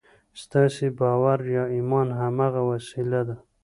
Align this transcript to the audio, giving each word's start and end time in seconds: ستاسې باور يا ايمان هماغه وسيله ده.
ستاسې 0.43 0.85
باور 0.99 1.39
يا 1.55 1.63
ايمان 1.75 2.07
هماغه 2.19 2.61
وسيله 2.71 3.21
ده. 3.27 3.35